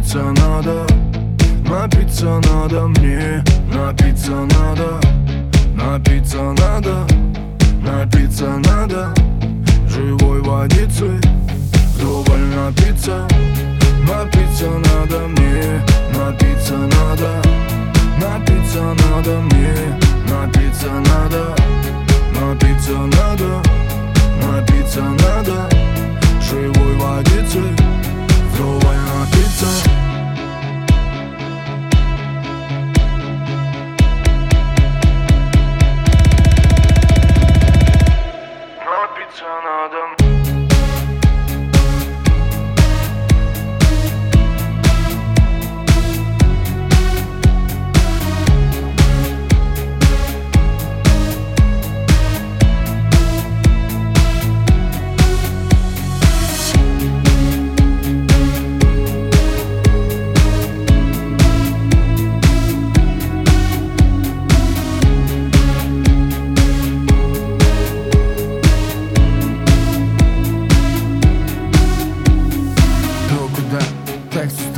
Напиться 0.00 0.32
надо, 0.42 0.86
напиться 1.68 2.40
надо 2.48 2.88
мне 2.88 3.44
Напиться 3.70 4.30
надо, 4.30 4.98
напиться 5.74 6.38
надо 6.38 7.06
Напиться 7.82 8.46
надо 8.64 9.12
живой 9.86 10.40
водицы 10.40 11.20
Вдоволь 11.96 12.46
напиться, 12.56 13.28
напиться 14.08 14.70
надо 14.70 15.28
мне 15.28 15.82
Напиться 16.16 16.78
надо, 16.78 17.42
напиться 18.18 18.82
надо 18.82 19.40
мне 19.52 19.74
Напиться 20.30 20.88
надо, 20.90 21.54
напиться 22.32 22.96
надо 22.96 23.62
Напиться 24.40 25.02
надо, 25.02 25.02
напиться 25.02 25.02
надо 25.02 25.89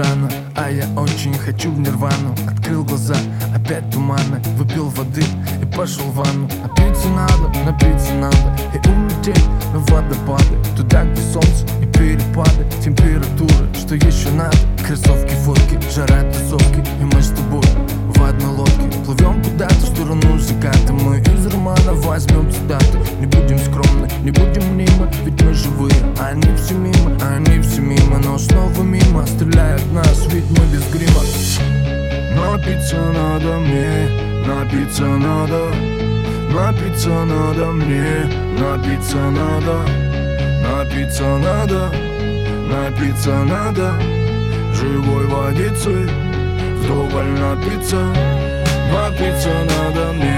Странно 0.00 0.30
А 0.56 0.70
я 0.70 0.86
очень 0.96 1.34
хочу 1.34 1.70
в 1.70 1.78
нирвану. 1.78 2.34
Открыл 2.48 2.84
глаза, 2.84 3.16
опять 3.54 3.90
туманно 3.90 4.40
Выпил 4.56 4.88
воды 4.88 5.22
и 5.60 5.66
пошел 5.76 6.04
в 6.04 6.14
ванну. 6.14 6.48
Напиться 6.62 7.08
надо, 7.08 7.48
напиться 7.66 8.14
надо 8.14 8.56
И 8.72 8.78
улететь 8.88 9.44
на 9.74 9.78
водопады. 9.78 10.56
Туда, 10.74 11.04
где 11.04 11.20
солнце 11.20 11.66
и 11.82 11.86
перепады 11.86 12.64
Температуры, 12.82 13.68
что 13.74 13.94
еще 13.94 14.30
надо? 14.30 14.56
Кроссовки, 14.86 15.34
фотки, 15.44 15.78
жара, 15.94 16.22
тусовки. 16.32 16.82
И 16.98 17.04
мы 17.04 17.20
с 17.20 17.28
тобой 17.28 17.64
в 18.14 18.22
одной 18.22 18.56
лодке. 18.56 18.98
Плывем 19.04 19.42
куда-то 19.42 19.74
в 19.74 19.88
сторону 19.88 20.38
заката. 20.38 20.94
Мы 20.94 21.18
из 21.18 21.46
романа 21.46 21.92
возьмем 21.92 22.50
цитаты 22.50 22.98
Не 23.20 23.26
будем 23.26 23.58
скромны, 23.58 24.08
не 24.22 24.30
будем 24.30 24.74
мнимы 24.74 25.10
Ведь 25.24 25.42
мы 25.42 25.52
живые, 25.52 25.94
а 26.18 26.28
они 26.28 26.48
все 26.56 26.74
мимо 26.74 27.16
Они 27.22 27.60
все 27.60 27.69
Напиться 32.70 33.00
надо 33.00 33.58
мне, 33.58 34.08
напиться 34.46 35.04
надо 35.04 35.74
Напиться 36.54 37.24
надо 37.24 37.66
мне, 37.72 38.30
напиться 38.60 39.16
надо 39.16 39.84
Напиться 40.62 41.36
надо, 41.38 41.90
напиться 42.68 43.42
надо 43.42 43.94
Живой 44.72 45.26
водицей 45.26 46.08
вдоволь 46.76 47.30
напиться 47.40 48.06
Напиться 48.92 49.50
надо 49.64 50.12
мне, 50.12 50.29